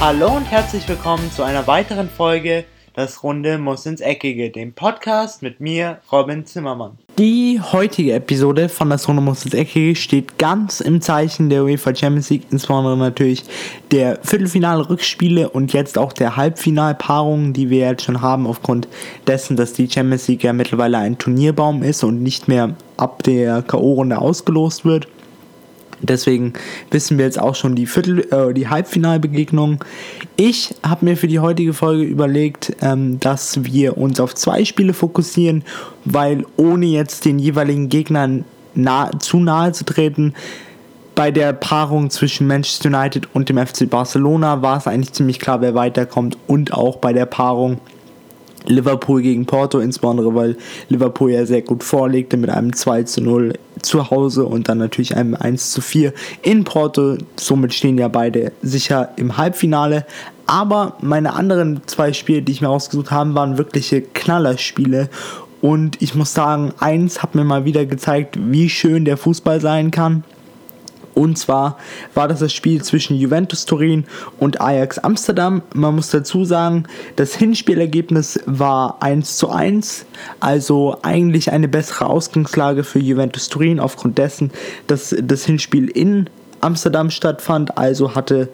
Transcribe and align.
Hallo 0.00 0.36
und 0.36 0.44
herzlich 0.44 0.88
willkommen 0.88 1.28
zu 1.32 1.42
einer 1.42 1.66
weiteren 1.66 2.08
Folge 2.08 2.64
Das 2.94 3.24
Runde 3.24 3.58
muss 3.58 3.84
ins 3.84 4.00
Eckige, 4.00 4.48
dem 4.48 4.72
Podcast 4.72 5.42
mit 5.42 5.58
mir, 5.58 5.98
Robin 6.12 6.46
Zimmermann. 6.46 6.98
Die 7.18 7.60
heutige 7.60 8.12
Episode 8.12 8.68
von 8.68 8.90
Das 8.90 9.08
Runde 9.08 9.22
muss 9.22 9.44
ins 9.44 9.54
Eckige 9.54 9.96
steht 9.96 10.38
ganz 10.38 10.78
im 10.78 11.00
Zeichen 11.00 11.50
der 11.50 11.64
UEFA 11.64 11.96
Champions 11.96 12.30
League, 12.30 12.44
insbesondere 12.52 12.96
natürlich 12.96 13.42
der 13.90 14.20
Viertelfinale-Rückspiele 14.22 15.48
und 15.48 15.72
jetzt 15.72 15.98
auch 15.98 16.12
der 16.12 16.36
Halbfinalpaarungen, 16.36 17.52
die 17.52 17.68
wir 17.68 17.88
jetzt 17.88 18.04
schon 18.04 18.22
haben, 18.22 18.46
aufgrund 18.46 18.86
dessen, 19.26 19.56
dass 19.56 19.72
die 19.72 19.90
Champions 19.90 20.28
League 20.28 20.44
ja 20.44 20.52
mittlerweile 20.52 20.98
ein 20.98 21.18
Turnierbaum 21.18 21.82
ist 21.82 22.04
und 22.04 22.22
nicht 22.22 22.46
mehr 22.46 22.76
ab 22.96 23.24
der 23.24 23.62
K.O.-Runde 23.62 24.14
ausgelost 24.14 24.84
wird. 24.84 25.08
Deswegen 26.00 26.52
wissen 26.90 27.18
wir 27.18 27.24
jetzt 27.24 27.40
auch 27.40 27.54
schon 27.54 27.74
die 27.74 27.86
Viertel, 27.86 28.20
äh, 28.32 28.54
die 28.54 28.68
Halbfinalbegegnung. 28.68 29.84
Ich 30.36 30.74
habe 30.82 31.04
mir 31.04 31.16
für 31.16 31.28
die 31.28 31.40
heutige 31.40 31.72
Folge 31.72 32.04
überlegt, 32.04 32.76
ähm, 32.80 33.18
dass 33.20 33.64
wir 33.64 33.98
uns 33.98 34.20
auf 34.20 34.34
zwei 34.34 34.64
Spiele 34.64 34.94
fokussieren, 34.94 35.64
weil 36.04 36.44
ohne 36.56 36.86
jetzt 36.86 37.24
den 37.24 37.38
jeweiligen 37.38 37.88
Gegnern 37.88 38.44
nah, 38.74 39.10
zu 39.18 39.38
nahe 39.38 39.72
zu 39.72 39.84
treten, 39.84 40.34
bei 41.14 41.32
der 41.32 41.52
Paarung 41.52 42.10
zwischen 42.10 42.46
Manchester 42.46 42.90
United 42.90 43.28
und 43.34 43.48
dem 43.48 43.58
FC 43.58 43.90
Barcelona 43.90 44.62
war 44.62 44.78
es 44.78 44.86
eigentlich 44.86 45.12
ziemlich 45.12 45.40
klar, 45.40 45.60
wer 45.60 45.74
weiterkommt 45.74 46.38
und 46.46 46.72
auch 46.72 46.98
bei 46.98 47.12
der 47.12 47.26
Paarung 47.26 47.78
Liverpool 48.66 49.22
gegen 49.22 49.44
Porto, 49.44 49.80
insbesondere 49.80 50.32
weil 50.34 50.56
Liverpool 50.88 51.32
ja 51.32 51.44
sehr 51.44 51.62
gut 51.62 51.82
vorlegte 51.82 52.36
mit 52.36 52.50
einem 52.50 52.72
2 52.72 53.02
zu 53.04 53.20
0 53.20 53.54
zu 53.80 54.10
Hause 54.10 54.44
und 54.44 54.68
dann 54.68 54.78
natürlich 54.78 55.16
einem 55.16 55.34
1 55.34 55.72
zu 55.72 55.80
4 55.80 56.12
in 56.42 56.64
Porto. 56.64 57.16
Somit 57.36 57.74
stehen 57.74 57.98
ja 57.98 58.08
beide 58.08 58.52
sicher 58.62 59.10
im 59.16 59.36
Halbfinale. 59.36 60.06
Aber 60.46 60.96
meine 61.00 61.34
anderen 61.34 61.82
zwei 61.86 62.12
Spiele, 62.12 62.42
die 62.42 62.52
ich 62.52 62.62
mir 62.62 62.70
ausgesucht 62.70 63.10
habe, 63.10 63.34
waren 63.34 63.58
wirkliche 63.58 64.00
Knallerspiele. 64.00 65.10
Und 65.60 66.00
ich 66.00 66.14
muss 66.14 66.32
sagen, 66.32 66.72
eins 66.78 67.22
hat 67.22 67.34
mir 67.34 67.44
mal 67.44 67.64
wieder 67.64 67.84
gezeigt, 67.84 68.38
wie 68.40 68.68
schön 68.68 69.04
der 69.04 69.16
Fußball 69.16 69.60
sein 69.60 69.90
kann. 69.90 70.24
Und 71.18 71.36
zwar 71.36 71.78
war 72.14 72.28
das 72.28 72.38
das 72.38 72.52
Spiel 72.52 72.80
zwischen 72.82 73.16
Juventus 73.16 73.64
Turin 73.64 74.04
und 74.38 74.60
Ajax 74.60 75.00
Amsterdam. 75.00 75.62
Man 75.74 75.96
muss 75.96 76.10
dazu 76.10 76.44
sagen, 76.44 76.84
das 77.16 77.34
Hinspielergebnis 77.34 78.38
war 78.46 79.02
1 79.02 79.36
zu 79.36 79.50
1, 79.50 80.06
also 80.38 80.96
eigentlich 81.02 81.50
eine 81.50 81.66
bessere 81.66 82.06
Ausgangslage 82.06 82.84
für 82.84 83.00
Juventus 83.00 83.48
Turin 83.48 83.80
aufgrund 83.80 84.16
dessen, 84.16 84.52
dass 84.86 85.12
das 85.20 85.44
Hinspiel 85.44 85.88
in 85.88 86.30
Amsterdam 86.60 87.10
stattfand. 87.10 87.76
Also 87.76 88.14
hatte 88.14 88.48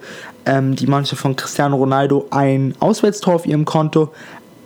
ähm, 0.47 0.75
die 0.75 0.87
Mannschaft 0.87 1.21
von 1.21 1.35
Cristiano 1.35 1.75
Ronaldo 1.75 2.25
ein 2.31 2.73
Auswärtstor 2.79 3.35
auf 3.35 3.45
ihrem 3.45 3.65
Konto. 3.65 4.11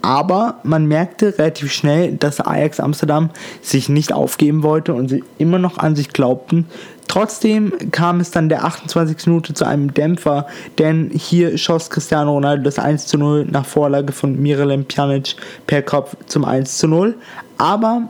Aber 0.02 0.60
man 0.62 0.86
merkte 0.86 1.36
relativ 1.36 1.70
schnell, 1.70 2.12
dass 2.12 2.40
Ajax 2.40 2.80
Amsterdam 2.80 3.28
sich 3.60 3.90
nicht 3.90 4.14
aufgeben 4.14 4.62
wollte 4.62 4.94
und 4.94 5.08
sie 5.08 5.22
immer 5.36 5.58
noch 5.58 5.76
an 5.76 5.94
sich 5.94 6.14
glaubten, 6.14 6.66
Trotzdem 7.10 7.72
kam 7.90 8.20
es 8.20 8.30
dann 8.30 8.48
der 8.48 8.64
28. 8.64 9.26
Minute 9.26 9.52
zu 9.52 9.64
einem 9.64 9.92
Dämpfer, 9.92 10.46
denn 10.78 11.10
hier 11.12 11.58
schoss 11.58 11.90
Cristiano 11.90 12.30
Ronaldo 12.30 12.62
das 12.62 12.78
1 12.78 13.08
zu 13.08 13.18
0 13.18 13.46
nach 13.46 13.66
Vorlage 13.66 14.12
von 14.12 14.40
Miralem 14.40 14.84
Pjanic 14.84 15.34
per 15.66 15.82
Kopf 15.82 16.14
zum 16.26 16.44
1 16.44 16.78
zu 16.78 16.86
0. 16.86 17.16
Aber 17.58 18.02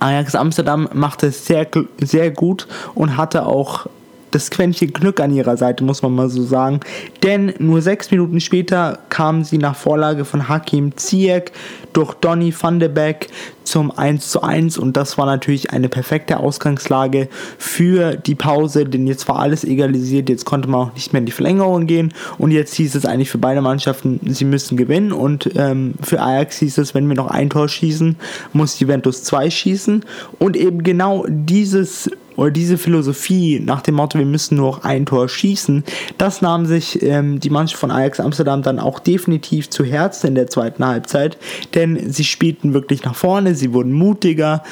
Ajax 0.00 0.34
Amsterdam 0.34 0.88
machte 0.94 1.26
es 1.26 1.44
sehr, 1.44 1.66
sehr 2.00 2.30
gut 2.30 2.66
und 2.94 3.18
hatte 3.18 3.44
auch 3.44 3.88
das 4.30 4.50
Quäntchen 4.50 4.92
Glück 4.92 5.20
an 5.20 5.32
ihrer 5.32 5.56
Seite, 5.56 5.84
muss 5.84 6.02
man 6.02 6.14
mal 6.14 6.28
so 6.28 6.42
sagen. 6.42 6.80
Denn 7.22 7.54
nur 7.58 7.82
sechs 7.82 8.10
Minuten 8.10 8.40
später 8.40 8.98
kamen 9.08 9.44
sie 9.44 9.58
nach 9.58 9.76
Vorlage 9.76 10.24
von 10.24 10.48
Hakim 10.48 10.96
Ziyech 10.96 11.52
durch 11.92 12.14
Donny 12.14 12.54
van 12.58 12.78
de 12.78 12.88
Beek 12.88 13.28
zum 13.64 13.90
1 13.90 14.30
zu 14.30 14.42
1 14.42 14.78
und 14.78 14.96
das 14.96 15.18
war 15.18 15.26
natürlich 15.26 15.70
eine 15.72 15.88
perfekte 15.88 16.38
Ausgangslage 16.38 17.28
für 17.58 18.16
die 18.16 18.34
Pause, 18.34 18.86
denn 18.86 19.06
jetzt 19.06 19.28
war 19.28 19.38
alles 19.38 19.62
egalisiert, 19.62 20.28
jetzt 20.30 20.46
konnte 20.46 20.68
man 20.68 20.88
auch 20.88 20.94
nicht 20.94 21.12
mehr 21.12 21.20
in 21.20 21.26
die 21.26 21.32
Verlängerung 21.32 21.86
gehen. 21.86 22.14
Und 22.38 22.50
jetzt 22.50 22.74
hieß 22.74 22.94
es 22.94 23.04
eigentlich 23.04 23.30
für 23.30 23.38
beide 23.38 23.60
Mannschaften, 23.60 24.20
sie 24.24 24.44
müssen 24.44 24.76
gewinnen. 24.76 25.12
Und 25.12 25.50
ähm, 25.56 25.94
für 26.02 26.20
Ajax 26.20 26.58
hieß 26.58 26.78
es, 26.78 26.94
wenn 26.94 27.08
wir 27.08 27.16
noch 27.16 27.28
ein 27.28 27.50
Tor 27.50 27.68
schießen, 27.68 28.16
muss 28.52 28.80
Juventus 28.80 29.24
2 29.24 29.50
schießen. 29.50 30.04
Und 30.38 30.56
eben 30.56 30.82
genau 30.82 31.26
dieses 31.28 32.10
oder 32.38 32.52
diese 32.52 32.78
Philosophie 32.78 33.58
nach 33.58 33.82
dem 33.82 33.96
Motto, 33.96 34.16
wir 34.16 34.24
müssen 34.24 34.56
nur 34.56 34.70
noch 34.70 34.84
ein 34.84 35.06
Tor 35.06 35.28
schießen, 35.28 35.82
das 36.18 36.40
nahm 36.40 36.66
sich 36.66 37.02
ähm, 37.02 37.40
die 37.40 37.50
Mannschaft 37.50 37.80
von 37.80 37.90
Ajax 37.90 38.20
Amsterdam 38.20 38.62
dann 38.62 38.78
auch 38.78 39.00
definitiv 39.00 39.68
zu 39.70 39.84
Herzen 39.84 40.28
in 40.28 40.34
der 40.36 40.46
zweiten 40.46 40.86
Halbzeit, 40.86 41.36
denn 41.74 42.12
sie 42.12 42.22
spielten 42.22 42.74
wirklich 42.74 43.02
nach 43.02 43.16
vorne, 43.16 43.56
sie 43.56 43.72
wurden 43.72 43.92
mutiger 43.92 44.62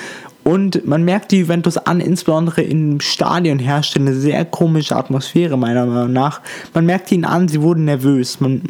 und 0.44 0.86
man 0.86 1.02
merkt 1.02 1.32
die 1.32 1.40
Juventus 1.40 1.76
an, 1.76 1.98
insbesondere 1.98 2.62
im 2.62 3.00
Stadion 3.00 3.58
herrschte 3.58 3.98
eine 3.98 4.14
sehr 4.14 4.44
komische 4.44 4.94
Atmosphäre, 4.94 5.58
meiner 5.58 5.86
Meinung 5.86 6.12
nach. 6.12 6.40
Man 6.72 6.86
merkt 6.86 7.10
ihnen 7.10 7.24
an, 7.24 7.48
sie 7.48 7.62
wurden 7.62 7.84
nervös. 7.84 8.38
Man, 8.38 8.62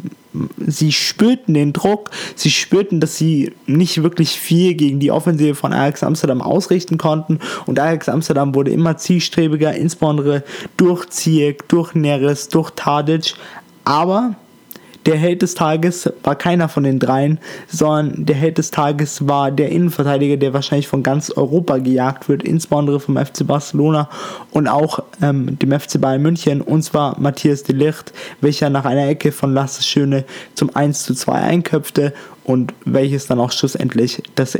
sie 0.65 0.91
spürten 0.91 1.53
den 1.53 1.73
Druck, 1.73 2.11
sie 2.35 2.51
spürten, 2.51 2.99
dass 2.99 3.17
sie 3.17 3.53
nicht 3.65 4.03
wirklich 4.03 4.39
viel 4.39 4.75
gegen 4.75 4.99
die 4.99 5.11
Offensive 5.11 5.55
von 5.55 5.73
Ajax 5.73 6.03
Amsterdam 6.03 6.41
ausrichten 6.41 6.97
konnten. 6.97 7.39
Und 7.65 7.79
Ajax 7.79 8.09
Amsterdam 8.09 8.55
wurde 8.55 8.71
immer 8.71 8.97
zielstrebiger, 8.97 9.73
insbesondere 9.73 10.43
durch 10.77 11.09
Ziyech, 11.09 11.59
durch 11.67 11.93
Neres, 11.95 12.49
durch 12.49 12.71
Tadic. 12.71 13.33
Aber 13.83 14.35
der 15.07 15.15
Held 15.15 15.41
des 15.41 15.55
Tages 15.55 16.11
war 16.23 16.35
keiner 16.35 16.67
von 16.67 16.83
den 16.83 16.99
dreien, 16.99 17.39
sondern 17.67 18.25
der 18.25 18.35
Held 18.35 18.57
des 18.57 18.71
Tages 18.71 19.25
war 19.25 19.51
der 19.51 19.69
Innenverteidiger, 19.69 20.35
der 20.35 20.53
wahrscheinlich 20.53 20.89
von 20.89 21.01
ganz 21.01 21.31
Europa 21.31 21.77
gejagt 21.77 22.27
wird, 22.27 22.43
insbesondere 22.43 22.99
vom 22.99 23.15
FC 23.15 23.47
Barcelona 23.47 24.09
und 24.51 24.67
auch 24.67 24.99
ähm, 25.21 25.57
dem 25.57 25.71
FC 25.71 25.99
Bayern 26.01 26.21
München, 26.21 26.61
und 26.61 26.83
zwar 26.83 27.17
Matthias 27.21 27.63
de 27.63 27.73
Ligt, 27.73 28.11
welcher 28.41 28.69
nach 28.69 28.83
einer 28.83 29.07
Ecke 29.07 29.31
von 29.31 29.53
Lasse 29.53 29.81
Schöne 29.81 30.25
zum 30.55 30.75
1 30.75 31.03
zu 31.03 31.15
2 31.15 31.31
einköpfte 31.31 32.13
und 32.43 32.73
welches 32.83 33.27
dann 33.27 33.39
auch 33.39 33.53
schlussendlich 33.53 34.21
das 34.35 34.57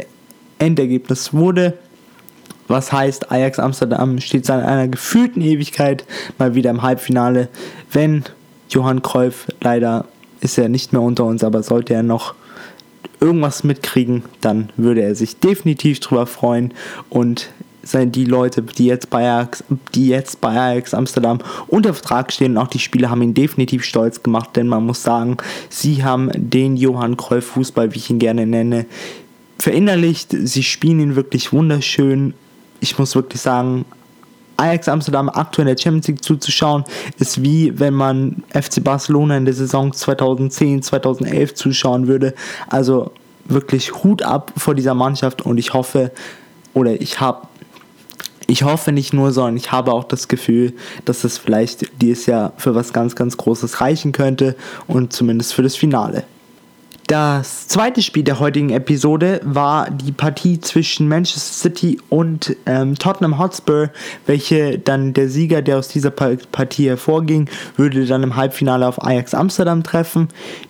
Endergebnis 0.59 1.33
wurde. 1.33 1.73
Was 2.69 2.93
heißt, 2.93 3.31
Ajax 3.31 3.59
Amsterdam 3.59 4.19
steht 4.21 4.45
seit 4.45 4.63
einer 4.63 4.87
gefühlten 4.87 5.41
Ewigkeit 5.41 6.05
mal 6.37 6.55
wieder 6.55 6.69
im 6.69 6.83
Halbfinale, 6.83 7.49
wenn 7.91 8.23
Johann 8.69 9.01
Cruyff 9.01 9.47
leider 9.61 10.05
ist 10.41 10.57
er 10.57 10.69
nicht 10.69 10.93
mehr 10.93 11.01
unter 11.01 11.25
uns, 11.25 11.43
aber 11.43 11.63
sollte 11.63 11.93
er 11.93 12.03
noch 12.03 12.35
irgendwas 13.19 13.63
mitkriegen, 13.63 14.23
dann 14.41 14.69
würde 14.77 15.01
er 15.01 15.15
sich 15.15 15.37
definitiv 15.39 15.99
drüber 15.99 16.27
freuen 16.27 16.73
und 17.09 17.49
sind 17.83 18.15
die 18.15 18.25
Leute, 18.25 18.61
die 18.61 18.85
jetzt 18.85 19.09
bei 19.09 19.19
Ajax, 19.29 19.63
die 19.95 20.09
jetzt 20.09 20.41
bei 20.41 20.49
Ajax 20.49 20.93
Amsterdam 20.93 21.39
unter 21.67 21.93
Vertrag 21.93 22.31
stehen, 22.33 22.51
und 22.51 22.57
auch 22.57 22.67
die 22.67 22.79
Spieler 22.79 23.09
haben 23.09 23.21
ihn 23.21 23.33
definitiv 23.33 23.83
stolz 23.83 24.21
gemacht, 24.21 24.55
denn 24.55 24.67
man 24.67 24.85
muss 24.85 25.03
sagen, 25.03 25.37
sie 25.69 26.03
haben 26.03 26.29
den 26.35 26.75
Johann 26.75 27.17
Cruyff 27.17 27.45
Fußball, 27.45 27.93
wie 27.93 27.97
ich 27.97 28.09
ihn 28.09 28.19
gerne 28.19 28.45
nenne, 28.45 28.85
verinnerlicht. 29.57 30.35
Sie 30.37 30.63
spielen 30.63 30.99
ihn 30.99 31.15
wirklich 31.15 31.53
wunderschön. 31.53 32.33
Ich 32.79 32.99
muss 32.99 33.15
wirklich 33.15 33.41
sagen, 33.41 33.85
Ajax 34.57 34.87
Amsterdam 34.89 35.29
aktuell 35.29 35.67
in 35.67 35.75
der 35.75 35.81
Champions 35.81 36.07
League 36.07 36.23
zuzuschauen, 36.23 36.83
ist 37.19 37.41
wie 37.43 37.79
wenn 37.79 37.93
man 37.93 38.43
FC 38.49 38.83
Barcelona 38.83 39.37
in 39.37 39.45
der 39.45 39.53
Saison 39.53 39.93
2010, 39.93 40.83
2011 40.83 41.53
zuschauen 41.53 42.07
würde. 42.07 42.33
Also 42.67 43.11
wirklich 43.45 44.03
Hut 44.03 44.23
ab 44.23 44.51
vor 44.57 44.75
dieser 44.75 44.93
Mannschaft 44.93 45.43
und 45.43 45.57
ich 45.57 45.73
hoffe, 45.73 46.11
oder 46.73 46.99
ich 46.99 47.19
habe 47.19 47.47
ich 48.49 48.63
hoffe 48.63 48.93
nicht 48.93 49.13
nur, 49.13 49.33
sondern 49.33 49.57
ich 49.57 49.73
habe 49.73 49.91
auch 49.91 50.05
das 50.05 50.29
Gefühl, 50.29 50.73
dass 51.03 51.25
es 51.25 51.37
vielleicht 51.37 52.01
dieses 52.01 52.27
Jahr 52.27 52.53
für 52.55 52.75
was 52.75 52.93
ganz, 52.93 53.13
ganz 53.15 53.35
Großes 53.35 53.81
reichen 53.81 54.13
könnte 54.13 54.55
und 54.87 55.11
zumindest 55.11 55.53
für 55.53 55.63
das 55.63 55.75
Finale. 55.75 56.23
Das 57.07 57.69
zweite 57.69 58.01
Spiel 58.01 58.23
der 58.23 58.41
heutigen 58.41 58.69
Episode 58.69 59.39
war 59.45 59.89
die 59.89 60.11
Partie 60.11 60.59
zwischen 60.59 61.07
Manchester 61.07 61.69
City 61.69 62.01
und 62.09 62.57
ähm, 62.65 62.99
Tottenham 62.99 63.39
Hotspur, 63.39 63.91
welche 64.25 64.77
dann 64.77 65.13
der 65.13 65.29
Sieger, 65.29 65.61
der 65.61 65.77
aus 65.77 65.87
dieser 65.87 66.11
Partie 66.11 66.89
hervorging, 66.89 67.49
würde 67.77 68.05
dann 68.05 68.23
im 68.23 68.35
Halbfinale 68.35 68.85
auf 68.85 69.01
Ajax 69.01 69.33
Amsterdam 69.33 69.83
treffen. 69.83 70.27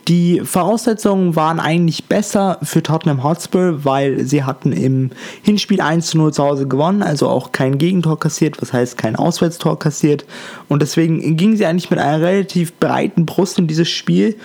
Die 0.07 0.42
Voraussetzungen 0.42 1.36
waren 1.36 1.60
eigentlich 1.60 2.06
besser 2.06 2.60
für 2.62 2.83
Tottenham 2.83 3.24
Hotspur, 3.24 3.83
weil 3.83 4.24
sie 4.24 4.44
hatten 4.44 4.74
im 4.74 5.10
Hinspiel 5.42 5.81
1 5.81 6.06
zu 6.06 6.19
0 6.19 6.33
zu 6.33 6.44
Hause 6.44 6.68
gewonnen, 6.68 7.01
also 7.01 7.30
auch 7.30 7.51
kein 7.51 7.80
Gegentor 7.80 8.19
kassiert, 8.19 8.62
was 8.62 8.74
heißt 8.74 8.95
kein 8.95 9.16
Auswärtstor 9.16 9.80
kassiert. 9.80 10.24
Und 10.68 10.83
deswegen 10.83 11.36
gingen 11.36 11.57
sie 11.57 11.66
eigentlich 11.66 11.90
mit 11.90 11.98
einer 11.98 12.22
relativ 12.22 12.75
breiten 12.75 13.25
Brust 13.25 13.57
in 13.57 13.66
dieses 13.66 13.90
Spiel 13.90 14.36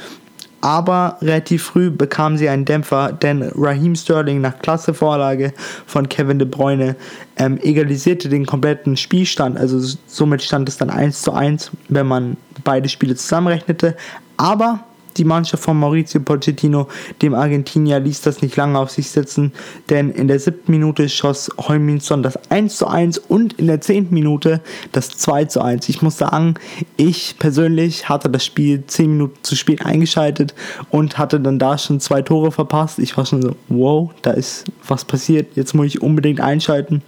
aber 0.63 1.19
relativ 1.21 1.65
früh 1.65 1.91
bekamen 1.91 2.39
sie 2.39 2.49
einen 2.49 2.65
Dämpfer, 2.65 3.13
denn 3.13 3.51
Raheem 3.55 3.95
Sterling 3.95 4.41
nach 4.41 4.59
Klassevorlage 4.61 5.53
von 5.87 6.09
Kevin 6.09 6.39
De 6.39 6.49
Bruyne 6.49 6.97
ähm, 7.37 7.59
egalisierte 7.63 8.29
den 8.29 8.47
kompletten 8.47 8.97
Spielstand, 8.97 9.59
also 9.59 9.81
somit 10.07 10.43
stand 10.43 10.69
es 10.69 10.79
dann 10.79 10.89
1 10.89 11.23
zu 11.23 11.33
1, 11.33 11.73
wenn 11.89 12.07
man 12.07 12.37
beide 12.65 12.89
Spiele 12.89 13.17
zusammenrechnete, 13.17 13.97
Aber 14.37 14.81
die 15.17 15.25
Mannschaft 15.25 15.63
von 15.63 15.79
Maurizio 15.79 16.21
Pochettino, 16.21 16.89
dem 17.21 17.35
Argentinier, 17.35 18.01
ließ 18.01 18.23
das 18.23 18.43
nicht 18.43 18.57
lange 18.57 18.79
auf 18.79 18.91
sich 18.91 19.11
sitzen, 19.11 19.53
denn 19.91 20.11
in 20.11 20.29
der 20.29 20.39
siebten 20.39 20.73
Minute 20.73 21.09
schoss 21.09 21.51
Heuminson 21.59 22.23
das 22.23 22.39
1 22.51 22.77
zu 22.77 22.87
1 22.87 23.19
und 23.19 23.55
in 23.55 23.67
der 23.67 23.81
zehnten 23.81 24.15
Minute 24.15 24.61
das 24.93 25.11
2 25.11 25.47
zu 25.47 25.63
1. 25.63 25.89
Ich 25.89 26.03
muss 26.03 26.19
sagen, 26.19 26.55
ich 26.97 27.37
persönlich 27.39 28.09
hatte 28.09 28.31
das 28.31 28.45
Spiel 28.45 28.85
zehn 28.87 29.13
Minuten 29.13 29.39
zu 29.43 29.57
spät 29.57 29.85
eingeschaltet 29.85 30.55
und 30.91 31.19
hatte 31.19 31.41
dann 31.41 31.59
da 31.59 31.79
schon 31.79 32.01
zwei 32.01 32.23
Tore 32.23 32.53
verpasst. 32.53 32.99
Ich 32.99 33.17
war 33.17 33.27
schon 33.27 33.43
so, 33.43 33.57
wow, 33.69 34.11
da 34.23 34.33
ist 34.33 34.65
was 34.87 35.05
passiert, 35.05 35.57
jetzt 35.57 35.75
muss 35.75 35.87
ich 35.87 36.03
unbedingt 36.03 36.41
einschalten. 36.41 37.03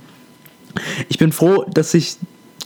Ich 1.08 1.18
bin 1.18 1.32
froh, 1.32 1.64
dass 1.72 1.94
ich 1.94 2.16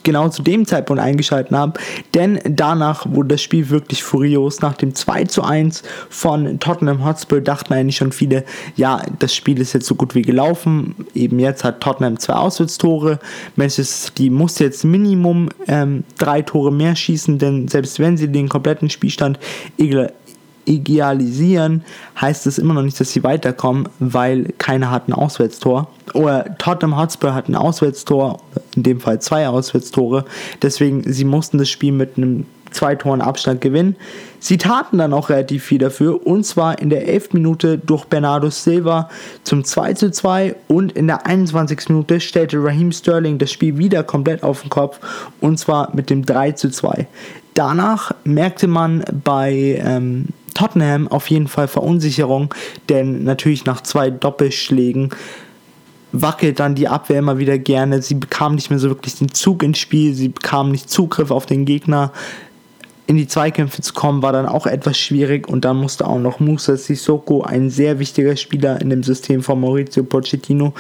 genau 0.08 0.30
zu 0.30 0.42
dem 0.42 0.64
Zeitpunkt 0.64 1.02
eingeschaltet 1.02 1.52
habe, 1.52 1.78
denn 2.14 2.40
danach 2.48 3.04
wurde 3.06 3.34
das 3.34 3.42
Spiel 3.42 3.68
wirklich 3.68 4.02
furios. 4.02 4.62
Nach 4.62 4.72
dem 4.72 4.94
2 4.94 5.24
zu 5.24 5.42
1 5.42 5.82
von 6.08 6.58
Tottenham 6.60 7.04
Hotspur 7.04 7.42
dachten 7.42 7.74
eigentlich 7.74 7.96
schon 7.96 8.12
viele, 8.12 8.44
ja, 8.74 9.02
das 9.18 9.34
Spiel 9.34 9.60
ist 9.60 9.74
jetzt 9.74 9.84
so 9.84 9.94
gut 9.94 10.14
wie 10.14 10.22
gelaufen. 10.22 10.94
Eben 11.14 11.38
jetzt 11.38 11.62
hat 11.62 11.82
Tottenham 11.82 12.18
zwei 12.18 12.32
Auswärtstore. 12.32 13.18
Manchester 13.56 14.06
City 14.08 14.30
muss 14.30 14.58
jetzt 14.60 14.82
Minimum 14.82 15.50
ähm, 15.66 16.04
drei 16.16 16.40
Tore 16.40 16.72
mehr 16.72 16.96
schießen, 16.96 17.38
denn 17.38 17.68
selbst 17.68 17.98
wenn 17.98 18.16
sie 18.16 18.28
den 18.28 18.48
kompletten 18.48 18.88
Spielstand 18.88 19.38
idealisieren, 20.68 21.82
heißt 22.20 22.46
es 22.46 22.58
immer 22.58 22.74
noch 22.74 22.82
nicht, 22.82 23.00
dass 23.00 23.10
sie 23.10 23.24
weiterkommen, 23.24 23.88
weil 23.98 24.52
keiner 24.58 24.90
hat 24.90 25.08
ein 25.08 25.12
Auswärtstor. 25.12 25.88
Oder 26.14 26.56
Tottenham 26.58 26.98
Hotspur 26.98 27.34
hat 27.34 27.48
ein 27.48 27.54
Auswärtstor, 27.54 28.40
in 28.76 28.82
dem 28.82 29.00
Fall 29.00 29.20
zwei 29.20 29.48
Auswärtstore. 29.48 30.24
Deswegen, 30.62 31.02
sie 31.10 31.24
mussten 31.24 31.58
das 31.58 31.68
Spiel 31.68 31.92
mit 31.92 32.16
einem 32.16 32.46
zwei 32.70 32.94
Toren 32.94 33.20
Abstand 33.20 33.60
gewinnen. 33.60 33.96
Sie 34.40 34.58
taten 34.58 34.98
dann 34.98 35.12
auch 35.12 35.30
relativ 35.30 35.64
viel 35.64 35.78
dafür 35.78 36.26
und 36.26 36.44
zwar 36.44 36.78
in 36.78 36.90
der 36.90 37.08
11. 37.08 37.32
Minute 37.32 37.78
durch 37.78 38.04
Bernardo 38.04 38.50
Silva 38.50 39.08
zum 39.42 39.64
2 39.64 39.94
zu 39.94 40.10
2 40.10 40.54
und 40.68 40.92
in 40.92 41.06
der 41.06 41.26
21. 41.26 41.88
Minute 41.88 42.20
stellte 42.20 42.62
Raheem 42.62 42.92
Sterling 42.92 43.38
das 43.38 43.50
Spiel 43.50 43.78
wieder 43.78 44.02
komplett 44.04 44.42
auf 44.42 44.62
den 44.62 44.70
Kopf 44.70 45.00
und 45.40 45.58
zwar 45.58 45.94
mit 45.94 46.10
dem 46.10 46.24
3 46.24 46.52
zu 46.52 46.70
2. 46.70 47.06
Danach 47.54 48.12
merkte 48.24 48.68
man 48.68 49.02
bei 49.24 49.82
ähm, 49.84 50.26
Tottenham 50.54 51.08
auf 51.08 51.30
jeden 51.30 51.48
Fall 51.48 51.68
Verunsicherung, 51.68 52.54
denn 52.88 53.24
natürlich 53.24 53.64
nach 53.64 53.80
zwei 53.80 54.10
Doppelschlägen 54.10 55.10
wackelt 56.12 56.58
dann 56.58 56.74
die 56.74 56.88
Abwehr 56.88 57.18
immer 57.18 57.38
wieder 57.38 57.58
gerne. 57.58 58.02
Sie 58.02 58.14
bekam 58.14 58.54
nicht 58.54 58.70
mehr 58.70 58.78
so 58.78 58.88
wirklich 58.88 59.16
den 59.16 59.32
Zug 59.32 59.62
ins 59.62 59.78
Spiel, 59.78 60.14
sie 60.14 60.28
bekam 60.28 60.70
nicht 60.70 60.90
Zugriff 60.90 61.30
auf 61.30 61.46
den 61.46 61.64
Gegner. 61.64 62.12
In 63.08 63.16
die 63.16 63.26
Zweikämpfe 63.26 63.80
zu 63.80 63.94
kommen 63.94 64.20
war 64.20 64.32
dann 64.32 64.44
auch 64.44 64.66
etwas 64.66 64.98
schwierig. 64.98 65.48
Und 65.48 65.64
dann 65.64 65.78
musste 65.78 66.06
auch 66.06 66.18
noch 66.18 66.40
Musa 66.40 66.76
Sissoko, 66.76 67.42
ein 67.42 67.70
sehr 67.70 67.98
wichtiger 67.98 68.36
Spieler 68.36 68.82
in 68.82 68.90
dem 68.90 69.02
System 69.02 69.42
von 69.42 69.58
Maurizio 69.60 70.04
Pochettino, 70.04 70.74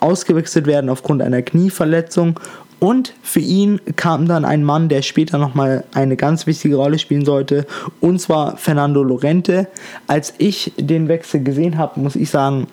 ausgewechselt 0.00 0.66
werden 0.66 0.88
aufgrund 0.88 1.20
einer 1.20 1.42
Knieverletzung. 1.42 2.40
Und 2.78 3.12
für 3.22 3.40
ihn 3.40 3.78
kam 3.96 4.26
dann 4.26 4.46
ein 4.46 4.64
Mann, 4.64 4.88
der 4.88 5.02
später 5.02 5.36
nochmal 5.36 5.84
eine 5.92 6.16
ganz 6.16 6.46
wichtige 6.46 6.76
Rolle 6.76 6.98
spielen 6.98 7.26
sollte, 7.26 7.66
und 8.00 8.20
zwar 8.22 8.56
Fernando 8.56 9.02
Lorente. 9.02 9.68
Als 10.06 10.32
ich 10.38 10.72
den 10.78 11.08
Wechsel 11.08 11.42
gesehen 11.42 11.76
habe, 11.76 12.00
muss 12.00 12.16
ich 12.16 12.30
sagen, 12.30 12.68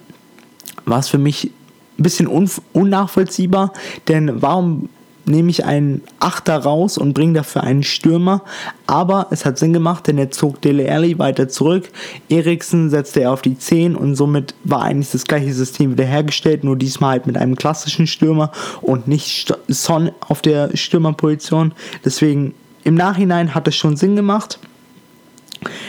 war 0.85 0.99
es 0.99 1.09
für 1.09 1.17
mich 1.17 1.51
ein 1.99 2.03
bisschen 2.03 2.27
unnachvollziehbar, 2.27 3.73
denn 4.07 4.41
warum 4.41 4.87
nehme 5.25 5.49
ich 5.49 5.65
einen 5.65 6.01
Achter 6.19 6.57
raus 6.57 6.97
und 6.97 7.13
bringe 7.13 7.33
dafür 7.33 7.63
einen 7.63 7.83
Stürmer. 7.83 8.41
Aber 8.87 9.27
es 9.31 9.45
hat 9.45 9.57
Sinn 9.57 9.73
gemacht, 9.73 10.07
denn 10.07 10.17
er 10.17 10.31
zog 10.31 10.61
Dele 10.61 10.91
Alli 10.91 11.17
weiter 11.19 11.47
zurück. 11.49 11.89
Eriksen 12.29 12.89
setzte 12.89 13.21
er 13.21 13.31
auf 13.31 13.41
die 13.41 13.57
10 13.57 13.95
und 13.95 14.15
somit 14.15 14.55
war 14.63 14.83
eigentlich 14.83 15.11
das 15.11 15.25
gleiche 15.25 15.53
System 15.53 15.91
wiederhergestellt, 15.91 16.63
nur 16.63 16.75
diesmal 16.75 17.11
halt 17.11 17.27
mit 17.27 17.37
einem 17.37 17.55
klassischen 17.55 18.07
Stürmer 18.07 18.51
und 18.81 19.07
nicht 19.07 19.53
Son 19.67 20.11
auf 20.19 20.41
der 20.41 20.75
Stürmerposition. 20.75 21.73
Deswegen 22.03 22.53
im 22.83 22.95
Nachhinein 22.95 23.55
hat 23.55 23.67
es 23.67 23.75
schon 23.75 23.95
Sinn 23.95 24.15
gemacht. 24.15 24.59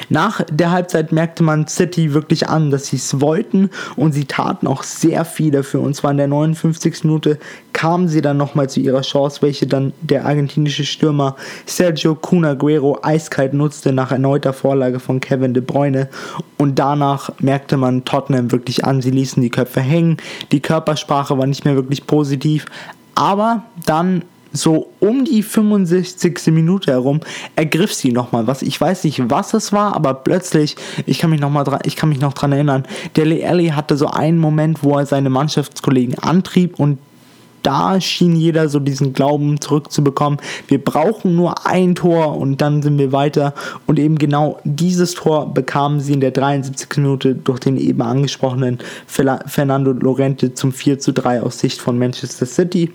Nach 0.09 0.43
der 0.51 0.71
Halbzeit 0.71 1.13
merkte 1.13 1.43
man 1.43 1.67
City 1.67 2.13
wirklich 2.15 2.49
an, 2.49 2.71
dass 2.71 2.87
sie 2.87 2.97
es 2.97 3.21
wollten 3.21 3.71
und 3.97 4.13
sie 4.13 4.25
taten 4.25 4.67
auch 4.67 4.83
sehr 4.83 5.25
viel 5.25 5.51
dafür. 5.51 5.81
Und 5.81 5.95
zwar 5.95 6.11
in 6.11 6.19
der 6.19 6.29
59. 6.29 7.05
Minute 7.05 7.39
kamen 7.73 8.09
sie 8.09 8.23
dann 8.23 8.37
nochmal 8.37 8.69
zu 8.69 8.81
ihrer 8.81 9.03
Chance, 9.03 9.43
welche 9.43 9.67
dann 9.67 9.93
der 10.01 10.25
argentinische 10.25 10.85
Stürmer 10.85 11.37
Sergio 11.67 12.15
Cunaguero 12.15 12.99
eiskalt 13.03 13.55
nutzte 13.55 13.93
nach 13.93 14.13
erneuter 14.13 14.53
Vorlage 14.53 15.01
von 15.01 15.21
Kevin 15.21 15.55
De 15.55 15.63
Bruyne. 15.63 16.09
Und 16.57 16.79
danach 16.79 17.31
merkte 17.41 17.77
man 17.77 18.05
Tottenham 18.05 18.53
wirklich 18.53 18.85
an, 18.85 19.03
sie 19.03 19.11
ließen 19.11 19.43
die 19.43 19.51
Köpfe 19.51 19.81
hängen, 19.81 20.17
die 20.53 20.61
Körpersprache 20.61 21.37
war 21.37 21.47
nicht 21.47 21.65
mehr 21.65 21.75
wirklich 21.75 22.07
positiv. 22.07 22.67
Aber 23.15 23.65
dann 23.87 24.25
so 24.55 24.91
um 25.01 25.25
die 25.25 25.43
65. 25.43 26.47
Minute 26.47 26.93
herum 26.93 27.21
ergriff 27.57 27.93
sie 27.93 28.13
nochmal 28.13 28.47
was. 28.47 28.63
Ich 28.63 28.81
weiß 28.81 29.05
nicht, 29.05 29.29
was 29.29 29.53
es 29.53 29.73
war, 29.73 29.95
aber 29.95 30.15
plötzlich, 30.15 30.77
ich 31.07 31.19
kann 31.19 31.31
mich 31.31 31.41
noch 31.41 31.51
mal 31.51 31.65
dran, 31.65 31.81
ich 31.85 31.97
kann 31.97 32.09
mich 32.09 32.21
noch 32.21 32.33
dran 32.33 32.53
erinnern, 32.53 32.85
Dele 33.17 33.47
Alli 33.47 33.69
hatte 33.69 33.97
so 33.97 34.07
einen 34.07 34.39
Moment, 34.39 34.83
wo 34.83 34.97
er 34.97 35.07
seine 35.07 35.29
Mannschaftskollegen 35.29 36.19
antrieb 36.21 36.79
und 36.79 36.99
da 37.65 37.99
schien 37.99 38.37
jeder 38.37 38.69
so 38.69 38.79
diesen 38.79 39.15
Glauben 39.15 39.61
zurückzubekommen. 39.61 40.39
Wir 40.69 40.85
brauchen 40.85 41.35
nur 41.35 41.67
ein 41.67 41.95
Tor 41.95 42.37
und 42.37 42.61
dann 42.61 42.83
sind 42.83 42.99
wir 42.99 43.11
weiter. 43.11 43.55
Und 43.87 43.99
eben 43.99 44.19
genau 44.19 44.61
dieses 44.65 45.15
Tor 45.15 45.53
bekamen 45.53 46.01
sie 46.01 46.13
in 46.13 46.21
der 46.21 46.31
73. 46.31 46.99
Minute 46.99 47.35
durch 47.35 47.61
den 47.61 47.79
eben 47.79 48.03
angesprochenen 48.03 48.81
Fernando 49.07 49.93
Lorente 49.93 50.53
zum 50.53 50.73
4 50.73 50.99
zu 50.99 51.13
3 51.13 51.41
aus 51.41 51.59
Sicht 51.59 51.81
von 51.81 51.99
Manchester 51.99 52.45
City. 52.45 52.93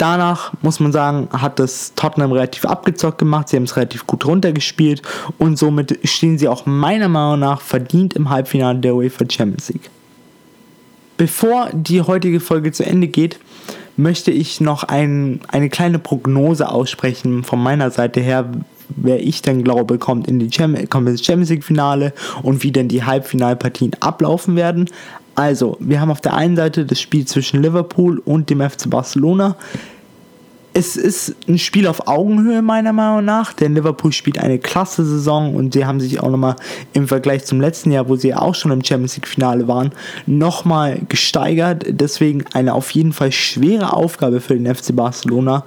Danach 0.00 0.54
muss 0.62 0.80
man 0.80 0.92
sagen, 0.92 1.28
hat 1.30 1.58
das 1.58 1.92
Tottenham 1.94 2.32
relativ 2.32 2.64
abgezockt 2.64 3.18
gemacht. 3.18 3.50
Sie 3.50 3.56
haben 3.56 3.64
es 3.64 3.76
relativ 3.76 4.06
gut 4.06 4.24
runtergespielt 4.24 5.02
und 5.36 5.58
somit 5.58 5.98
stehen 6.04 6.38
sie 6.38 6.48
auch 6.48 6.64
meiner 6.64 7.10
Meinung 7.10 7.40
nach 7.40 7.60
verdient 7.60 8.14
im 8.14 8.30
Halbfinale 8.30 8.78
der 8.78 8.94
UEFA 8.94 9.26
Champions 9.30 9.68
League. 9.68 9.90
Bevor 11.18 11.68
die 11.74 12.00
heutige 12.00 12.40
Folge 12.40 12.72
zu 12.72 12.82
Ende 12.82 13.08
geht, 13.08 13.38
möchte 13.98 14.30
ich 14.30 14.62
noch 14.62 14.84
ein, 14.84 15.40
eine 15.48 15.68
kleine 15.68 15.98
Prognose 15.98 16.70
aussprechen 16.70 17.44
von 17.44 17.62
meiner 17.62 17.90
Seite 17.90 18.20
her, 18.20 18.50
wer 18.88 19.22
ich 19.22 19.42
denn 19.42 19.62
glaube, 19.64 19.98
kommt 19.98 20.26
in 20.26 20.38
die 20.38 20.50
Champions 20.50 21.50
League 21.50 21.62
Finale 21.64 22.14
und 22.42 22.62
wie 22.62 22.72
denn 22.72 22.88
die 22.88 23.04
Halbfinalpartien 23.04 23.92
ablaufen 24.00 24.56
werden. 24.56 24.88
Also, 25.40 25.78
wir 25.80 26.02
haben 26.02 26.10
auf 26.10 26.20
der 26.20 26.34
einen 26.34 26.54
Seite 26.54 26.84
das 26.84 27.00
Spiel 27.00 27.24
zwischen 27.24 27.62
Liverpool 27.62 28.18
und 28.26 28.50
dem 28.50 28.60
FC 28.60 28.90
Barcelona. 28.90 29.56
Es 30.74 30.96
ist 30.96 31.34
ein 31.48 31.56
Spiel 31.56 31.86
auf 31.86 32.06
Augenhöhe 32.06 32.60
meiner 32.60 32.92
Meinung 32.92 33.24
nach, 33.24 33.54
denn 33.54 33.74
Liverpool 33.74 34.12
spielt 34.12 34.38
eine 34.38 34.58
klasse 34.58 35.02
Saison 35.02 35.54
und 35.54 35.72
sie 35.72 35.86
haben 35.86 35.98
sich 35.98 36.20
auch 36.20 36.28
nochmal 36.28 36.56
im 36.92 37.08
Vergleich 37.08 37.46
zum 37.46 37.58
letzten 37.58 37.90
Jahr, 37.90 38.10
wo 38.10 38.16
sie 38.16 38.34
auch 38.34 38.54
schon 38.54 38.70
im 38.70 38.84
Champions 38.84 39.16
League 39.16 39.28
Finale 39.28 39.66
waren, 39.66 39.92
nochmal 40.26 41.00
gesteigert. 41.08 41.86
Deswegen 41.88 42.44
eine 42.52 42.74
auf 42.74 42.90
jeden 42.90 43.14
Fall 43.14 43.32
schwere 43.32 43.94
Aufgabe 43.94 44.42
für 44.42 44.54
den 44.54 44.72
FC 44.72 44.94
Barcelona. 44.94 45.64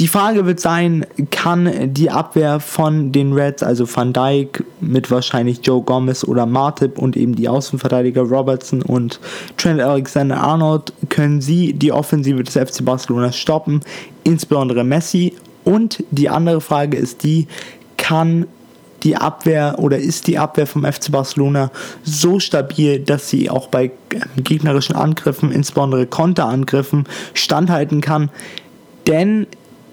Die 0.00 0.06
Frage 0.06 0.46
wird 0.46 0.60
sein, 0.60 1.04
kann 1.32 1.92
die 1.92 2.08
Abwehr 2.08 2.60
von 2.60 3.10
den 3.10 3.32
Reds, 3.32 3.64
also 3.64 3.84
Van 3.92 4.12
Dijk 4.12 4.62
mit 4.80 5.10
wahrscheinlich 5.10 5.58
Joe 5.64 5.82
Gomez 5.82 6.22
oder 6.22 6.46
Martip 6.46 6.98
und 6.98 7.16
eben 7.16 7.34
die 7.34 7.48
Außenverteidiger 7.48 8.22
Robertson 8.22 8.82
und 8.82 9.18
Trent 9.56 9.80
Alexander-Arnold, 9.80 10.92
können 11.08 11.40
sie 11.40 11.72
die 11.72 11.90
Offensive 11.90 12.44
des 12.44 12.54
FC 12.54 12.84
Barcelona 12.84 13.32
stoppen, 13.32 13.80
insbesondere 14.22 14.84
Messi. 14.84 15.34
Und 15.64 16.04
die 16.12 16.28
andere 16.28 16.60
Frage 16.60 16.96
ist 16.96 17.24
die, 17.24 17.48
kann 17.96 18.46
die 19.02 19.16
Abwehr 19.16 19.76
oder 19.78 19.98
ist 19.98 20.28
die 20.28 20.38
Abwehr 20.38 20.68
vom 20.68 20.84
FC 20.84 21.10
Barcelona 21.10 21.72
so 22.04 22.38
stabil, 22.38 23.00
dass 23.00 23.28
sie 23.30 23.50
auch 23.50 23.66
bei 23.66 23.90
gegnerischen 24.36 24.94
Angriffen, 24.94 25.50
insbesondere 25.50 26.06
Konterangriffen, 26.06 27.04
standhalten 27.34 28.00
kann. 28.00 28.30
Denn 29.08 29.46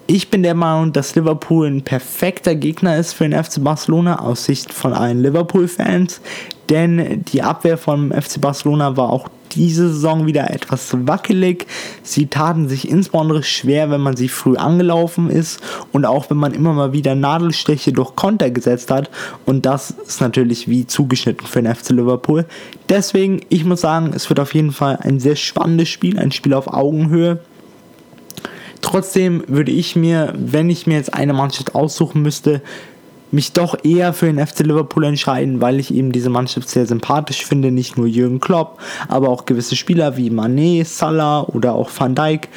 ich 0.06 0.30
bin 0.30 0.42
der 0.42 0.54
Meinung, 0.54 0.92
dass 0.92 1.14
Liverpool 1.14 1.66
ein 1.66 1.82
perfekter 1.82 2.54
Gegner 2.54 2.96
ist 2.96 3.12
für 3.12 3.28
den 3.28 3.42
FC 3.42 3.62
Barcelona 3.62 4.20
aus 4.20 4.44
Sicht 4.44 4.72
von 4.72 4.92
allen 4.92 5.22
Liverpool-Fans, 5.22 6.20
denn 6.70 7.24
die 7.24 7.42
Abwehr 7.42 7.78
vom 7.78 8.12
FC 8.12 8.40
Barcelona 8.40 8.96
war 8.96 9.10
auch 9.10 9.28
diese 9.52 9.88
Saison 9.88 10.26
wieder 10.26 10.50
etwas 10.50 10.94
wackelig. 11.06 11.66
Sie 12.02 12.26
taten 12.26 12.68
sich 12.68 12.88
insbesondere 12.88 13.42
schwer, 13.42 13.90
wenn 13.90 14.00
man 14.00 14.16
sie 14.16 14.28
früh 14.28 14.56
angelaufen 14.56 15.30
ist 15.30 15.60
und 15.92 16.04
auch 16.04 16.30
wenn 16.30 16.36
man 16.36 16.52
immer 16.52 16.72
mal 16.72 16.92
wieder 16.92 17.14
Nadelstiche 17.14 17.92
durch 17.92 18.14
Konter 18.16 18.50
gesetzt 18.50 18.90
hat. 18.90 19.10
Und 19.46 19.66
das 19.66 19.90
ist 19.90 20.20
natürlich 20.20 20.68
wie 20.68 20.86
zugeschnitten 20.86 21.46
für 21.46 21.62
den 21.62 21.74
FC 21.74 21.90
Liverpool. 21.90 22.44
Deswegen, 22.88 23.40
ich 23.48 23.64
muss 23.64 23.80
sagen, 23.80 24.12
es 24.14 24.28
wird 24.28 24.40
auf 24.40 24.54
jeden 24.54 24.72
Fall 24.72 24.98
ein 25.00 25.20
sehr 25.20 25.36
spannendes 25.36 25.88
Spiel, 25.88 26.18
ein 26.18 26.32
Spiel 26.32 26.52
auf 26.52 26.68
Augenhöhe. 26.68 27.40
Trotzdem 28.80 29.42
würde 29.46 29.72
ich 29.72 29.96
mir, 29.96 30.34
wenn 30.36 30.70
ich 30.70 30.86
mir 30.86 30.96
jetzt 30.96 31.14
eine 31.14 31.32
Mannschaft 31.32 31.74
aussuchen 31.74 32.22
müsste, 32.22 32.62
mich 33.30 33.52
doch 33.52 33.76
eher 33.84 34.12
für 34.12 34.26
den 34.26 34.44
FC 34.44 34.60
Liverpool 34.60 35.04
entscheiden, 35.04 35.60
weil 35.60 35.80
ich 35.80 35.92
eben 35.92 36.12
diese 36.12 36.30
Mannschaft 36.30 36.68
sehr 36.68 36.86
sympathisch 36.86 37.44
finde. 37.44 37.70
Nicht 37.70 37.96
nur 37.96 38.06
Jürgen 38.06 38.40
Klopp, 38.40 38.78
aber 39.08 39.28
auch 39.28 39.46
gewisse 39.46 39.76
Spieler 39.76 40.16
wie 40.16 40.30
Manet, 40.30 40.86
Salah 40.86 41.42
oder 41.42 41.74
auch 41.74 41.90
Van 41.96 42.14
Dijk 42.14 42.48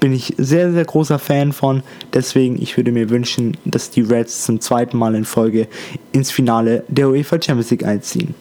bin 0.00 0.12
ich 0.12 0.34
sehr, 0.38 0.72
sehr 0.72 0.84
großer 0.84 1.18
Fan 1.18 1.52
von. 1.52 1.82
Deswegen, 2.14 2.60
ich 2.62 2.76
würde 2.76 2.92
mir 2.92 3.10
wünschen, 3.10 3.56
dass 3.64 3.90
die 3.90 4.02
Reds 4.02 4.44
zum 4.44 4.60
zweiten 4.60 4.96
Mal 4.96 5.14
in 5.14 5.24
Folge 5.24 5.66
ins 6.12 6.30
Finale 6.30 6.84
der 6.88 7.08
UEFA 7.08 7.42
Champions 7.42 7.70
League 7.70 7.84
einziehen. 7.84 8.34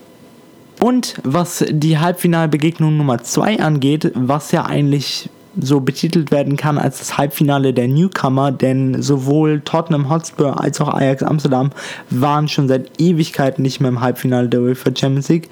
Und 0.80 1.16
was 1.24 1.66
die 1.68 1.98
Halbfinalbegegnung 1.98 2.96
Nummer 2.96 3.24
2 3.24 3.60
angeht, 3.60 4.12
was 4.14 4.52
ja 4.52 4.66
eigentlich 4.66 5.30
so 5.60 5.80
betitelt 5.80 6.32
werden 6.32 6.58
kann 6.58 6.78
als 6.78 7.00
das 7.00 7.18
Halbfinale 7.18 7.74
der 7.74 7.88
Newcomer, 7.88 8.52
denn 8.52 9.02
sowohl 9.02 9.62
Tottenham 9.62 10.10
Hotspur 10.10 10.60
als 10.60 10.80
auch 10.82 10.90
Ajax 10.94 11.24
Amsterdam 11.24 11.72
waren 12.10 12.48
schon 12.48 12.68
seit 12.68 13.00
Ewigkeiten 13.00 13.62
nicht 13.62 13.80
mehr 13.80 13.90
im 13.90 14.02
Halbfinale 14.02 14.50
der 14.50 14.62
UEFA 14.62 14.92
Champions 14.96 15.30
League. 15.30 15.50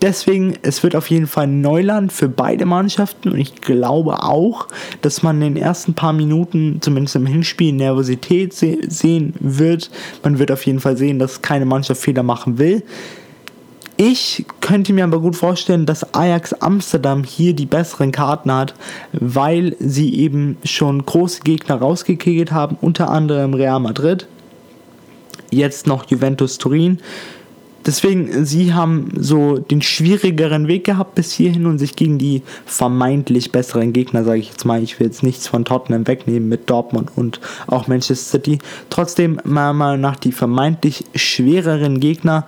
Deswegen, 0.00 0.54
es 0.62 0.84
wird 0.84 0.94
auf 0.94 1.10
jeden 1.10 1.26
Fall 1.26 1.48
Neuland 1.48 2.12
für 2.12 2.28
beide 2.28 2.66
Mannschaften 2.66 3.30
und 3.30 3.38
ich 3.38 3.60
glaube 3.60 4.22
auch, 4.22 4.68
dass 5.02 5.24
man 5.24 5.42
in 5.42 5.54
den 5.54 5.62
ersten 5.62 5.94
paar 5.94 6.12
Minuten, 6.12 6.78
zumindest 6.80 7.16
im 7.16 7.26
Hinspiel, 7.26 7.72
Nervosität 7.72 8.52
se 8.52 8.78
sehen 8.86 9.34
wird. 9.40 9.90
Man 10.22 10.38
wird 10.38 10.52
auf 10.52 10.64
jeden 10.66 10.78
Fall 10.78 10.96
sehen, 10.96 11.18
dass 11.18 11.42
keine 11.42 11.64
Mannschaft 11.64 12.00
Fehler 12.00 12.22
machen 12.22 12.58
will. 12.58 12.84
Ich 14.00 14.46
könnte 14.60 14.92
mir 14.92 15.02
aber 15.02 15.18
gut 15.18 15.34
vorstellen, 15.34 15.84
dass 15.84 16.14
Ajax 16.14 16.52
Amsterdam 16.52 17.24
hier 17.24 17.52
die 17.52 17.66
besseren 17.66 18.12
Karten 18.12 18.52
hat, 18.52 18.74
weil 19.10 19.74
sie 19.80 20.14
eben 20.14 20.56
schon 20.62 21.04
große 21.04 21.40
Gegner 21.42 21.74
rausgekegelt 21.74 22.52
haben, 22.52 22.78
unter 22.80 23.10
anderem 23.10 23.54
Real 23.54 23.80
Madrid, 23.80 24.28
jetzt 25.50 25.88
noch 25.88 26.08
Juventus 26.08 26.58
Turin. 26.58 27.00
Deswegen, 27.86 28.44
sie 28.44 28.72
haben 28.72 29.14
so 29.18 29.58
den 29.58 29.82
schwierigeren 29.82 30.68
Weg 30.68 30.84
gehabt 30.84 31.16
bis 31.16 31.32
hierhin 31.32 31.66
und 31.66 31.80
sich 31.80 31.96
gegen 31.96 32.18
die 32.18 32.42
vermeintlich 32.66 33.50
besseren 33.50 33.92
Gegner, 33.92 34.22
sage 34.22 34.38
ich 34.38 34.50
jetzt 34.50 34.64
mal, 34.64 34.80
ich 34.80 35.00
will 35.00 35.08
jetzt 35.08 35.24
nichts 35.24 35.48
von 35.48 35.64
Tottenham 35.64 36.06
wegnehmen 36.06 36.48
mit 36.48 36.70
Dortmund 36.70 37.10
und 37.16 37.40
auch 37.66 37.88
Manchester 37.88 38.38
City, 38.38 38.58
trotzdem 38.90 39.40
meiner 39.42 39.72
Meinung 39.72 40.02
nach 40.02 40.16
die 40.16 40.30
vermeintlich 40.30 41.04
schwereren 41.16 41.98
Gegner 41.98 42.46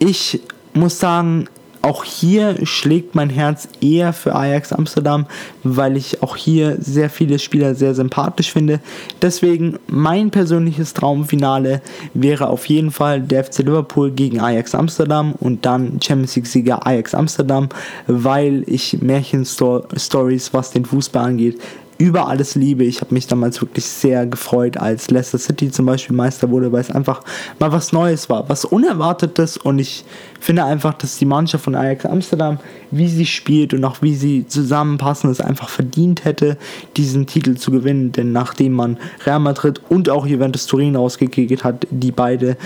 ich 0.00 0.40
muss 0.74 0.98
sagen, 0.98 1.46
auch 1.82 2.04
hier 2.04 2.66
schlägt 2.66 3.14
mein 3.14 3.30
Herz 3.30 3.66
eher 3.80 4.12
für 4.12 4.34
Ajax 4.34 4.72
Amsterdam, 4.72 5.26
weil 5.62 5.96
ich 5.96 6.22
auch 6.22 6.36
hier 6.36 6.76
sehr 6.78 7.08
viele 7.08 7.38
Spieler 7.38 7.74
sehr 7.74 7.94
sympathisch 7.94 8.52
finde. 8.52 8.80
Deswegen 9.22 9.78
mein 9.86 10.30
persönliches 10.30 10.92
Traumfinale 10.92 11.80
wäre 12.12 12.48
auf 12.48 12.66
jeden 12.66 12.90
Fall 12.90 13.22
der 13.22 13.44
FC 13.44 13.60
Liverpool 13.60 14.10
gegen 14.10 14.40
Ajax 14.40 14.74
Amsterdam 14.74 15.32
und 15.40 15.64
dann 15.64 16.00
Champions 16.02 16.36
League 16.36 16.46
Sieger 16.46 16.86
Ajax 16.86 17.14
Amsterdam, 17.14 17.70
weil 18.06 18.62
ich 18.66 19.00
Märchenstories, 19.00 20.52
was 20.52 20.72
den 20.72 20.84
Fußball 20.84 21.24
angeht, 21.24 21.58
über 22.00 22.28
alles 22.28 22.54
liebe. 22.54 22.82
Ich 22.82 23.02
habe 23.02 23.12
mich 23.12 23.26
damals 23.26 23.60
wirklich 23.60 23.84
sehr 23.84 24.24
gefreut, 24.26 24.78
als 24.78 25.10
Leicester 25.10 25.38
City 25.38 25.70
zum 25.70 25.84
Beispiel 25.84 26.16
Meister 26.16 26.50
wurde, 26.50 26.72
weil 26.72 26.80
es 26.80 26.90
einfach 26.90 27.22
mal 27.58 27.70
was 27.72 27.92
Neues 27.92 28.30
war, 28.30 28.48
was 28.48 28.64
Unerwartetes 28.64 29.58
und 29.58 29.78
ich 29.78 30.04
finde 30.40 30.64
einfach, 30.64 30.94
dass 30.94 31.18
die 31.18 31.26
Mannschaft 31.26 31.64
von 31.64 31.74
Ajax 31.74 32.06
Amsterdam, 32.06 32.58
wie 32.90 33.06
sie 33.06 33.26
spielt 33.26 33.74
und 33.74 33.84
auch 33.84 34.00
wie 34.00 34.14
sie 34.14 34.46
zusammenpassen, 34.46 35.30
es 35.30 35.42
einfach 35.42 35.68
verdient 35.68 36.24
hätte, 36.24 36.56
diesen 36.96 37.26
Titel 37.26 37.56
zu 37.56 37.70
gewinnen, 37.70 38.12
denn 38.12 38.32
nachdem 38.32 38.72
man 38.72 38.96
Real 39.26 39.38
Madrid 39.38 39.82
und 39.90 40.08
auch 40.08 40.26
Juventus 40.26 40.64
Turin 40.64 40.96
rausgekegelt 40.96 41.64
hat, 41.64 41.86
die 41.90 42.12
beide 42.12 42.56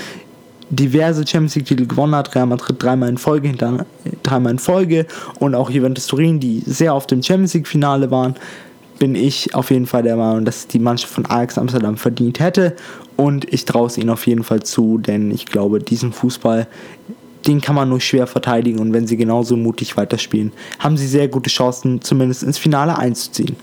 diverse 0.70 1.26
Champions 1.26 1.56
League 1.56 1.66
Titel 1.66 1.86
gewonnen 1.86 2.14
hat, 2.14 2.32
Real 2.36 2.46
Madrid 2.46 2.76
dreimal 2.80 3.08
in 3.08 3.18
Folge 3.18 3.48
hinter 3.48 3.84
dreimal 4.22 4.52
in 4.52 4.58
Folge 4.60 5.06
und 5.40 5.56
auch 5.56 5.70
Juventus 5.70 6.06
Turin, 6.06 6.38
die 6.38 6.62
sehr 6.64 6.94
oft 6.94 7.10
im 7.10 7.22
Champions 7.22 7.54
League 7.54 7.66
Finale 7.66 8.12
waren, 8.12 8.36
bin 8.98 9.14
ich 9.14 9.54
auf 9.54 9.70
jeden 9.70 9.86
Fall 9.86 10.02
der 10.02 10.16
Meinung, 10.16 10.44
dass 10.44 10.66
die 10.66 10.78
Mannschaft 10.78 11.12
von 11.12 11.26
Ajax 11.26 11.58
Amsterdam 11.58 11.96
verdient 11.96 12.40
hätte. 12.40 12.76
Und 13.16 13.52
ich 13.52 13.64
traue 13.64 13.86
es 13.86 13.98
ihnen 13.98 14.10
auf 14.10 14.26
jeden 14.26 14.44
Fall 14.44 14.62
zu, 14.62 14.98
denn 14.98 15.30
ich 15.30 15.46
glaube, 15.46 15.78
diesen 15.78 16.12
Fußball, 16.12 16.66
den 17.46 17.60
kann 17.60 17.74
man 17.74 17.88
nur 17.88 18.00
schwer 18.00 18.26
verteidigen. 18.26 18.78
Und 18.78 18.92
wenn 18.92 19.06
sie 19.06 19.16
genauso 19.16 19.56
mutig 19.56 19.96
weiterspielen, 19.96 20.52
haben 20.78 20.96
sie 20.96 21.06
sehr 21.06 21.28
gute 21.28 21.50
Chancen, 21.50 22.00
zumindest 22.02 22.42
ins 22.42 22.58
Finale 22.58 22.98
einzuziehen 22.98 23.56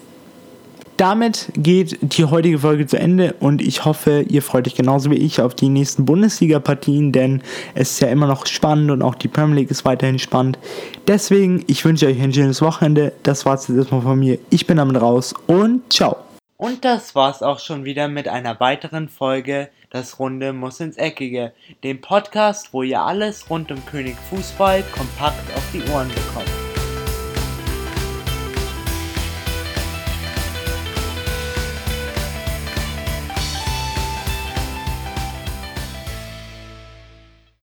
damit 1.02 1.50
geht 1.58 1.98
die 2.02 2.26
heutige 2.26 2.60
Folge 2.60 2.86
zu 2.86 3.00
Ende 3.00 3.34
und 3.40 3.60
ich 3.60 3.86
hoffe, 3.86 4.24
ihr 4.30 4.44
freut 4.44 4.68
euch 4.68 4.76
genauso 4.76 5.10
wie 5.10 5.16
ich 5.16 5.42
auf 5.42 5.56
die 5.56 5.68
nächsten 5.68 6.06
Bundesliga-Partien, 6.06 7.12
denn 7.12 7.42
es 7.74 7.94
ist 7.94 8.02
ja 8.02 8.10
immer 8.10 8.28
noch 8.28 8.46
spannend 8.46 8.92
und 8.92 9.02
auch 9.02 9.16
die 9.16 9.28
Premier 9.28 9.62
League 9.62 9.72
ist 9.72 9.84
weiterhin 9.84 10.20
spannend. 10.20 10.60
Deswegen, 11.08 11.64
ich 11.66 11.84
wünsche 11.84 12.06
euch 12.06 12.22
ein 12.22 12.32
schönes 12.32 12.62
Wochenende. 12.62 13.14
Das 13.24 13.48
war's 13.48 13.68
jetzt 13.68 13.78
erstmal 13.78 14.02
von 14.02 14.20
mir. 14.20 14.38
Ich 14.52 14.68
bin 14.68 14.78
damit 14.78 15.02
raus 15.02 15.34
und 15.48 15.92
ciao. 15.92 16.18
Und 16.58 16.86
das 16.86 17.16
war's 17.16 17.42
auch 17.42 17.58
schon 17.58 17.84
wieder 17.84 18.08
mit 18.08 18.28
einer 18.28 18.60
weiteren 18.60 19.10
Folge 19.10 19.70
Das 19.90 20.20
Runde 20.20 20.54
muss 20.54 20.80
ins 20.82 20.98
Eckige, 20.98 21.52
dem 21.84 22.00
Podcast, 22.00 22.74
wo 22.74 22.84
ihr 22.84 23.02
alles 23.02 23.50
rund 23.50 23.72
um 23.72 23.84
König 23.88 24.18
Fußball 24.30 24.84
kompakt 24.96 25.52
auf 25.56 25.64
die 25.74 25.82
Ohren 25.92 26.10
bekommt. 26.10 26.71